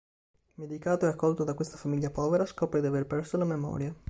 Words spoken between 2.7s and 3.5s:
di aver perso la